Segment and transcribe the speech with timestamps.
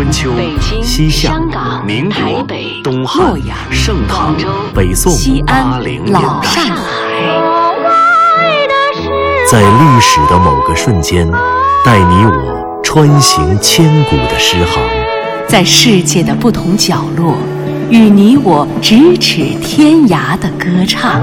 [0.00, 0.30] 春秋、
[0.82, 1.38] 西夏、
[1.84, 2.42] 民国、
[2.82, 3.38] 东汉、
[3.70, 4.34] 盛唐、
[4.74, 5.12] 北宋、
[5.44, 6.62] 八零年代，
[9.46, 11.30] 在历史的某个瞬间，
[11.84, 14.82] 带你我穿行千古的诗行；
[15.46, 17.36] 在世界的不同角落，
[17.90, 21.20] 与你我咫尺天涯的歌唱。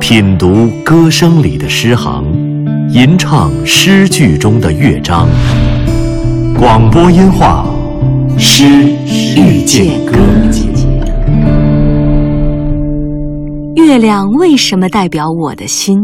[0.00, 2.24] 品读歌声里的诗行，
[2.90, 5.28] 吟唱诗句中的乐章。
[6.58, 7.66] 广播音画，
[8.38, 10.14] 诗遇见歌。
[13.76, 15.96] 月亮为什么代表我的心？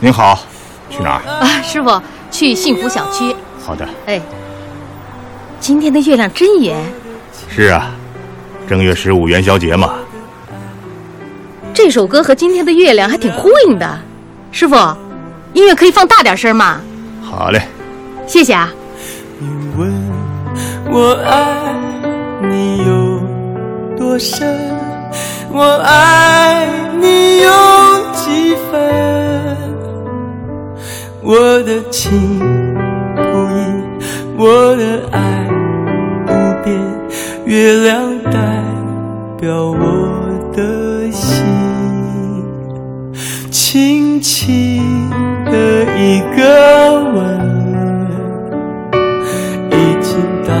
[0.00, 0.38] 您好，
[0.90, 1.22] 去哪儿？
[1.26, 3.34] 啊，师傅，去幸福小区。
[3.62, 3.88] 好的。
[4.06, 4.20] 哎。
[5.60, 6.76] 今天的月亮真圆。
[7.48, 7.90] 是啊，
[8.68, 9.94] 正月十五元宵节嘛。
[11.72, 13.98] 这首歌和今天的月亮还挺呼应的，
[14.52, 14.76] 师傅，
[15.52, 16.80] 音乐可以放大点声吗？
[17.22, 17.60] 好嘞，
[18.26, 18.72] 谢谢啊。
[19.38, 19.92] 你问
[20.90, 21.74] 我爱
[22.48, 24.56] 你有多深，
[25.50, 26.66] 我爱
[27.00, 27.50] 你有
[28.12, 29.76] 几分，
[31.22, 32.38] 我的情
[33.16, 33.82] 不移，
[34.36, 35.43] 我的爱。
[37.54, 38.64] 月亮代
[39.40, 41.44] 表我的心，
[43.48, 44.82] 轻轻
[45.44, 46.42] 的一个
[47.12, 47.16] 吻，
[49.70, 50.52] 已经打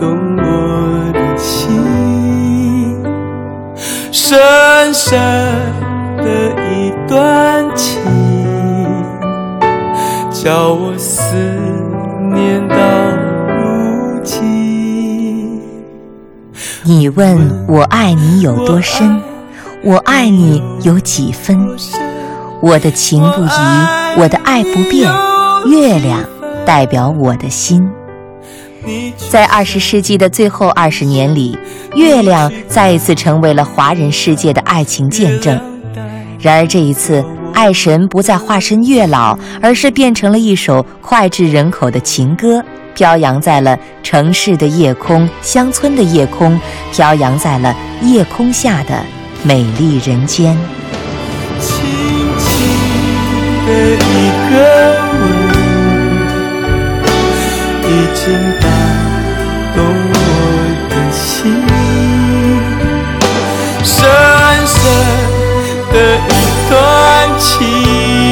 [0.00, 1.68] 动我的心，
[4.10, 5.20] 深深
[16.84, 19.20] 你问我爱你有多深，
[19.84, 21.76] 我爱你有几分？
[22.60, 25.08] 我的情不移，我的爱不变。
[25.66, 26.24] 月亮
[26.66, 27.88] 代表我的心。
[29.30, 31.56] 在二十世纪的最后二十年里，
[31.94, 35.60] 月亮再一次成为了华人世界的爱情见证。
[36.40, 37.24] 然而这一次，
[37.62, 42.60] 爱神不再化身月老，而是变成了一首脍炙人口的情歌。
[42.92, 48.98] 飘扬在了城市的夜空，乡村的夜空，飘扬在了夜空下的
[49.44, 50.58] 美丽人间。
[51.60, 51.84] 轻
[52.36, 52.66] 轻
[53.64, 54.58] 的一个
[55.20, 55.22] 吻，
[57.84, 58.66] 已经打
[59.76, 59.78] 动
[60.10, 60.14] 我
[60.90, 61.54] 的心，
[63.84, 63.94] 深
[64.66, 65.21] 深
[65.92, 68.31] 的一段情。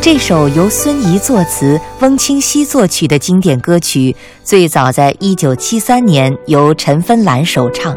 [0.00, 4.14] 这首由孙怡作词、翁清溪作曲的经典歌曲，
[4.44, 7.94] 最早在一九七三年由陈芬兰首唱。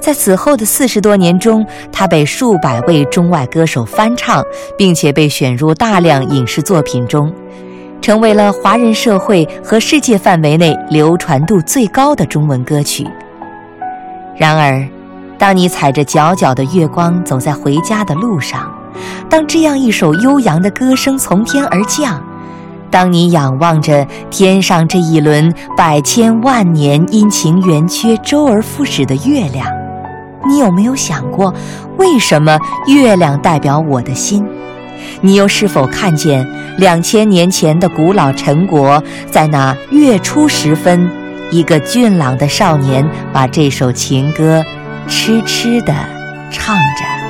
[0.00, 4.44] 在此后的四十多年中，他被数百位中外歌手翻唱，
[4.76, 7.32] 并且被选入大量影视作品中，
[8.00, 13.06] 成为了华人社会和世界范围内流传度最高的中文歌曲。
[14.36, 14.84] 然而，
[15.38, 18.70] 当你踩着皎皎的月光走在回家的路上，
[19.28, 22.22] 当这样一首悠扬的歌声从天而降，
[22.90, 29.66] 当你仰望着天上这一轮百千万年阴晴圆缺、周而复始的月亮，
[30.46, 31.54] 你有没有想过，
[31.96, 34.44] 为什么月亮代表我的心？
[35.20, 36.46] 你又是否看见
[36.78, 41.08] 两千年前的古老陈国，在那月初时分，
[41.50, 44.62] 一个俊朗的少年把这首情歌
[45.08, 45.94] 痴痴地
[46.50, 47.21] 唱着。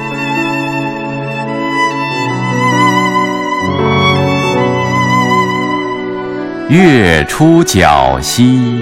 [6.72, 8.80] 月出皎兮，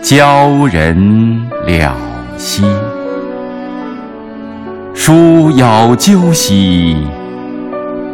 [0.00, 1.96] 鲛人了
[2.36, 2.62] 兮；
[4.94, 6.96] 疏杳鸠兮，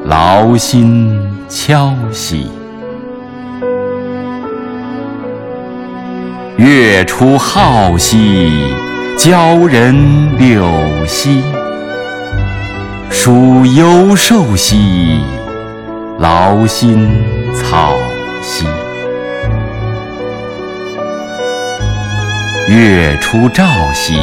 [0.06, 1.20] 劳心
[1.50, 2.50] 敲兮。
[6.56, 8.50] 月出皓兮，
[9.18, 9.94] 教人
[10.38, 10.64] 柳
[11.06, 11.42] 兮；
[13.10, 15.20] 黍幽瘦兮，
[16.18, 17.22] 劳心
[17.52, 17.92] 草。
[18.48, 18.64] 兮。
[22.68, 24.16] 月出照兮，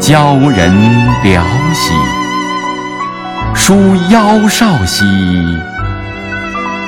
[0.00, 0.72] 教人
[1.22, 1.42] 辽
[1.74, 1.92] 兮；
[3.54, 5.04] 舒腰少兮，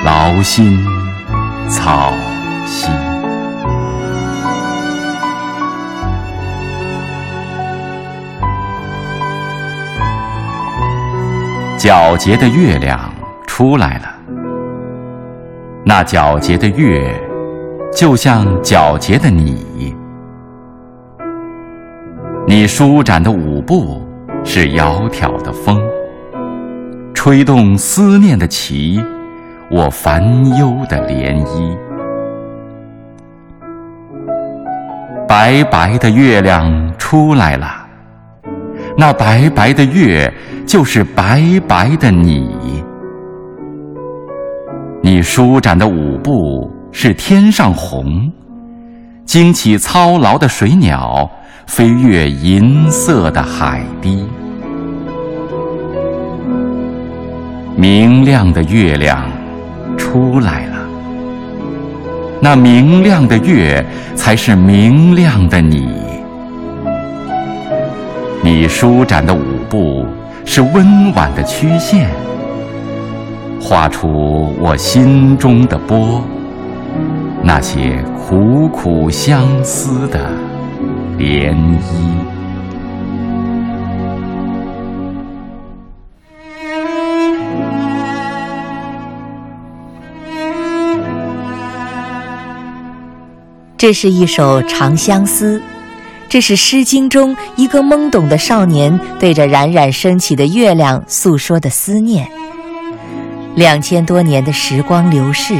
[0.03, 0.83] 劳心
[1.69, 2.11] 草
[2.65, 2.89] 兮。
[11.77, 12.99] 皎洁的月亮
[13.45, 14.11] 出来了，
[15.89, 17.11] 那皎洁的月，
[17.91, 19.95] 就像皎洁的你。
[22.45, 23.99] 你舒展的舞步
[24.45, 25.81] 是窈窕的风，
[27.11, 29.03] 吹动思念的旗，
[29.71, 30.23] 我烦
[30.59, 31.75] 忧的涟漪。
[35.27, 37.67] 白白的月亮出来了。
[38.95, 40.31] 那白白的月，
[40.67, 42.83] 就是白白的你。
[45.01, 48.29] 你舒展的舞步是天上虹，
[49.25, 51.29] 惊起操劳的水鸟，
[51.65, 54.27] 飞越银色的海堤。
[57.77, 59.23] 明亮的月亮
[59.97, 60.77] 出来了，
[62.41, 63.83] 那明亮的月，
[64.15, 65.87] 才是明亮的你。
[68.43, 70.05] 你舒展的舞步
[70.45, 72.09] 是温婉的曲线，
[73.61, 76.23] 画出我心中的波，
[77.43, 80.31] 那些苦苦相思的
[81.17, 81.79] 涟漪。
[93.77, 95.59] 这是一首《长相思》。
[96.27, 102.29] 这是《诗经》中一个懵懂的少年对着冉冉升起的月亮诉说的思念。
[103.55, 105.55] 两千多年的时光流逝，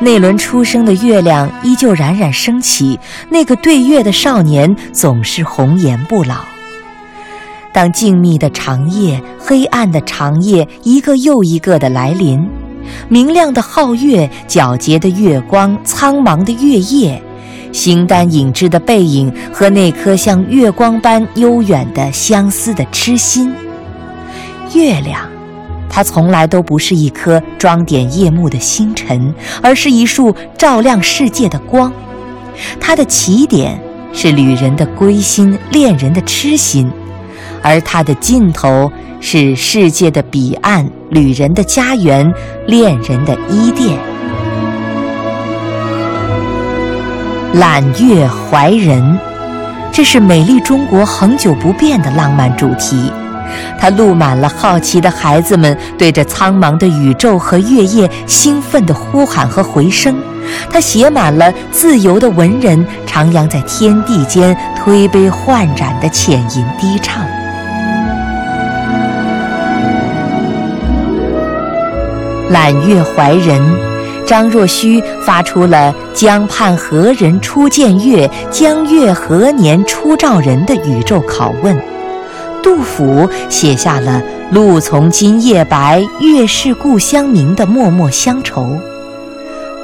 [0.00, 2.98] 那轮初升的月亮依旧冉冉升起，
[3.28, 6.36] 那个对月的少年总是红颜不老。
[7.72, 12.48] 当静谧的长夜、黑暗的长夜一个又一个的来临，
[13.08, 17.20] 明亮的皓月、皎洁的月光、苍茫的月夜。
[17.72, 23.52] 形单影只的背影和那颗像月光般悠远的相思的痴心。
[24.72, 25.28] 月亮，
[25.94, 29.32] 它从来都不是一颗装点夜幕的星辰，
[29.62, 31.92] 而是一束照亮世界的光。
[32.80, 33.80] 它的起点
[34.12, 36.90] 是旅人的归心、恋人的痴心，
[37.62, 42.34] 而它的尽头是世界的彼岸、旅人的家园、
[42.66, 43.96] 恋人的伊甸。
[47.52, 49.16] 揽月怀人，
[49.92, 53.12] 这是美丽中国恒久不变的浪漫主题。
[53.78, 60.16] 它录满了好奇的孩子们对着苍茫的宇宙和月夜兴奋的呼喊和回声。
[60.70, 67.24] 它写满了自由的文人徜徉在天地间推杯换盏的浅吟低唱。
[72.50, 73.94] 揽月怀人。
[74.26, 78.28] 张若虚发出了“江畔何人初见月？
[78.50, 81.78] 江月何年初照人”的宇宙拷问。
[82.64, 88.78] 杜甫写下了“露从今夜白，月是故乡明”的默默乡愁。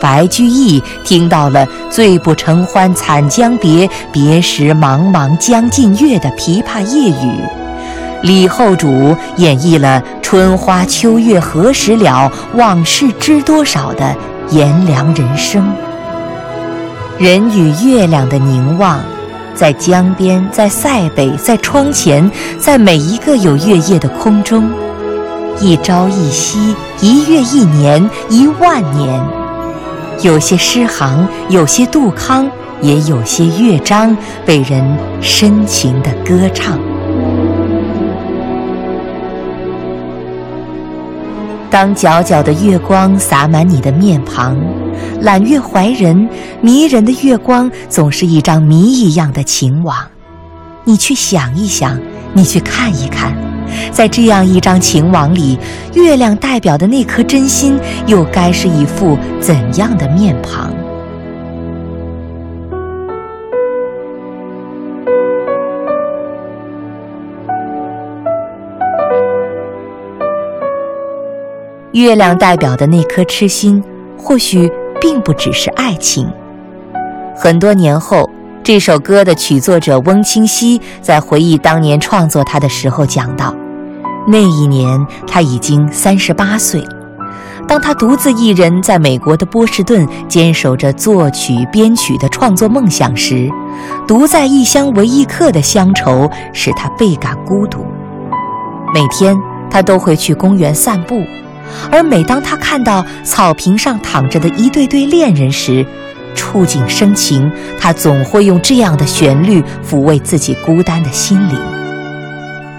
[0.01, 7.45] 白居易听到了“醉不成欢惨将别，别时茫茫江浸月”的琵琶夜雨。
[8.23, 14.17] 李后主演绎了“春花秋月何时了，往事知多少”的。
[14.51, 15.73] 炎凉人生，
[17.19, 18.99] 人与月亮的凝望，
[19.55, 24.71] 在江边，在塞北，在窗前，在每一个有月夜的空中，
[25.61, 29.21] 一朝一夕，一月一年，一万年。
[30.23, 32.49] 有些诗行，有些杜康，
[32.81, 34.85] 也有些乐章，被人
[35.21, 36.79] 深情地歌唱。
[41.71, 44.57] 当皎皎的月光洒满你的面庞，
[45.21, 46.29] 揽月怀人，
[46.61, 49.97] 迷人的月光总是一张谜一样的情网。
[50.85, 52.01] 你去想一想，
[52.33, 53.35] 你去看一看，
[53.93, 55.59] 在这样一张情网里，
[55.95, 60.73] 月亮代表的那颗真心，又该是一副怎样的面庞？
[71.93, 73.83] 月亮代表的那颗痴心，
[74.17, 76.31] 或许并不只是爱情。
[77.37, 78.29] 很多年后，
[78.63, 83.55] 这首歌的曲作者翁清溪在回忆当年创作它的时候讲到，
[84.27, 86.85] 那一年他已经三十八岁。
[87.67, 93.49] 当他独自一人在美国的波士顿坚守着作曲编曲的创作梦想时，
[94.09, 97.87] 独在异乡为异客的乡愁使他倍感孤独。
[98.93, 99.39] 每天
[99.71, 101.23] 他都会去公园散步，
[101.91, 105.85] 而每当他看到草坪上躺着的一对对恋人时，
[106.35, 111.59] 触景生情，他总会用这样的旋律抚慰自己孤单的心灵。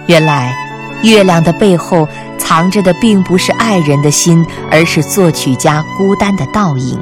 [0.07, 0.55] 原来，
[1.03, 2.07] 月亮的背后。
[2.43, 7.00] 藏着的并不是爱人的心，而是作曲家孤单的倒影。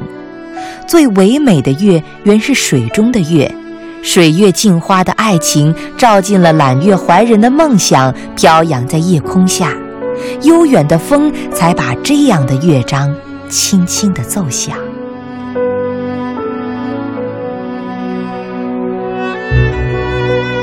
[0.86, 3.52] 最唯美的月，原是水中的月。
[4.00, 9.72] 水月镜花的爱情，照进了揽月怀人的梦想，飘扬在夜空下。
[10.42, 13.14] 悠远的风，才把这样的乐章
[13.48, 14.76] 轻轻地奏响。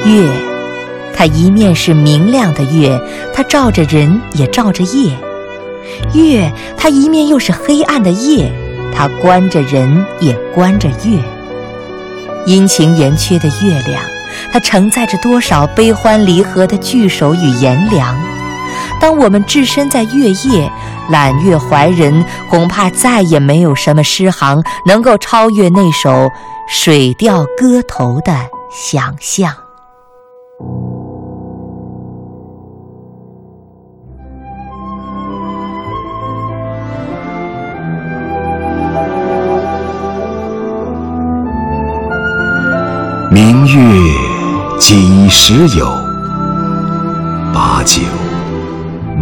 [0.05, 0.29] 月。
[1.19, 3.01] 它一面是明亮的月，
[3.33, 5.17] 它照着人也照着夜；
[6.13, 8.51] 月，它一面又是黑暗的夜，
[8.93, 11.19] 它关着人也关着月。
[12.45, 13.99] 阴晴圆缺的月亮，
[14.51, 18.15] 它承载着多少悲欢离合的聚首与炎凉。
[18.99, 20.71] 当我们置身在月夜，
[21.09, 26.09] 揽月怀人，恐怕再也没有什么诗行能够超越那首
[26.67, 28.33] 《水调歌头》的
[28.69, 29.53] 想象。
[43.29, 44.13] 明月
[44.79, 45.85] 几时有？
[47.53, 48.01] 把酒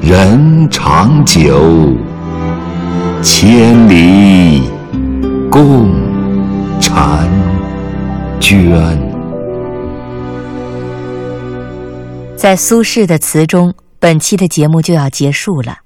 [0.00, 1.96] 人长久，
[3.22, 4.62] 千里
[5.50, 5.90] 共
[6.80, 7.26] 婵
[8.40, 8.98] 娟。
[12.36, 15.76] 在苏轼的词中，本期的节目就要结束了。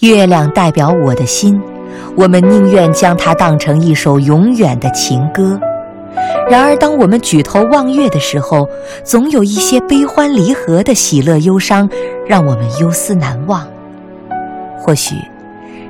[0.00, 1.60] 月亮代表我的心，
[2.16, 5.60] 我们宁愿将它当成一首永远的情歌。
[6.48, 8.68] 然而，当我们举头望月的时候，
[9.04, 11.88] 总有一些悲欢离合的喜乐忧伤，
[12.26, 13.66] 让我们忧思难忘。
[14.78, 15.14] 或许，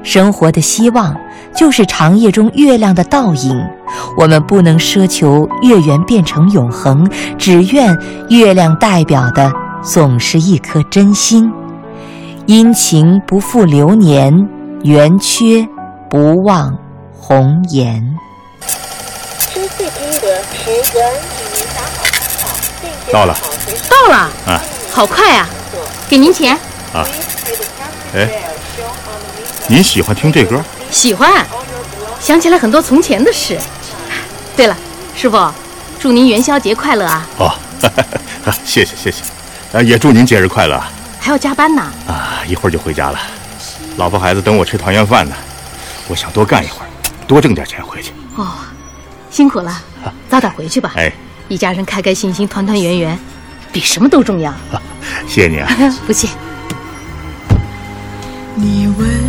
[0.03, 1.17] 生活的希望
[1.55, 3.59] 就是长夜中月亮的倒影。
[4.19, 7.97] 我们不能奢求月圆变成永恒，只愿
[8.29, 9.51] 月亮代表的
[9.83, 11.51] 总是一颗真心。
[12.47, 14.49] 阴晴不负流年，
[14.83, 15.67] 圆缺
[16.11, 16.77] 不忘
[17.13, 18.05] 红颜。
[23.13, 23.37] 到了，
[23.89, 24.61] 到了，啊，
[24.93, 25.49] 好快啊！
[26.09, 26.55] 给您钱。
[26.93, 27.05] 啊，
[28.15, 28.29] 哎，
[29.67, 30.63] 您喜欢听这歌？
[30.91, 31.45] 喜欢，
[32.21, 33.59] 想起来很多从前的事。
[34.57, 34.77] 对了，
[35.17, 35.53] 师傅，
[35.99, 37.27] 祝您元宵节快乐啊！
[37.39, 37.53] 哦，
[38.65, 39.23] 谢谢谢谢，
[39.73, 40.81] 啊，也祝您节日快乐。
[41.19, 42.43] 还要加班呢啊！
[42.47, 43.19] 一会儿就回家了，
[43.97, 45.35] 老婆孩子等我吃团圆饭呢。
[46.09, 46.87] 我想多干一会儿，
[47.27, 48.13] 多挣点钱回去。
[48.37, 48.53] 哦，
[49.31, 49.83] 辛苦了，
[50.29, 50.93] 早点回去吧。
[50.97, 51.13] 哎，
[51.49, 53.19] 一家人开开心心、团团圆圆，
[53.73, 54.53] 比什么都重要。
[55.27, 55.69] 谢谢你啊，
[56.07, 56.29] 不谢。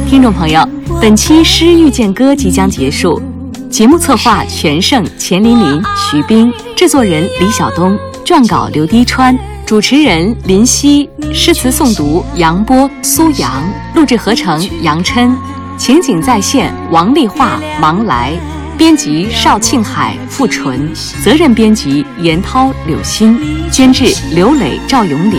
[0.10, 0.68] 听众朋友，
[1.02, 3.22] 本期《诗遇见歌》即将结束，
[3.70, 9.38] 节目策划全胜、钱琳琳、徐冰，制作人李晓东，撰稿刘滴川。
[9.66, 13.64] 主持人林夕，诗词诵读杨波、苏阳，
[13.96, 15.34] 录制合成杨琛，
[15.78, 18.34] 情景再现王丽华、芒来，
[18.82, 20.92] 编辑邵庆海、付纯，
[21.24, 23.38] 责任编辑严涛、柳鑫，
[23.70, 25.38] 监制刘磊、赵永礼。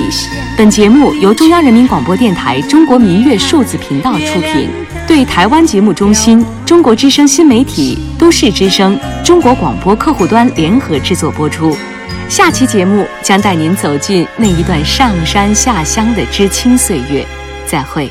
[0.56, 4.70] 本节目由中央人民广播电台中国民乐数字频道出品，
[5.08, 11.76] 对台湾节目中心、中国之声新媒体、都市之声、中国广播客户端联合制作播出。
[12.28, 17.26] 下期节目将带您走进那一段上山下乡的知青岁月。
[17.66, 18.08] 再会。